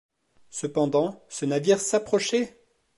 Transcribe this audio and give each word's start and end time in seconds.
Cependant, 0.49 1.23
ce 1.29 1.45
navire 1.45 1.79
s’approchait! 1.79 2.57